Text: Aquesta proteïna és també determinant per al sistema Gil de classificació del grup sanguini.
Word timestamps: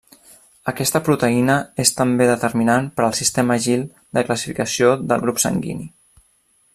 Aquesta 0.71 1.01
proteïna 1.09 1.57
és 1.83 1.91
també 1.99 2.27
determinant 2.31 2.89
per 2.97 3.05
al 3.09 3.15
sistema 3.19 3.59
Gil 3.67 3.87
de 4.19 4.27
classificació 4.31 4.95
del 5.13 5.27
grup 5.27 5.43
sanguini. 5.49 5.87